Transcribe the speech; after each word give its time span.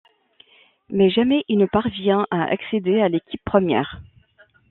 Mais 0.89 1.11
jamais 1.11 1.43
il 1.47 1.59
ne 1.59 1.67
parvient 1.67 2.25
à 2.31 2.45
accéder 2.45 3.01
à 3.01 3.07
l'équipe 3.07 3.43
première. 3.45 4.01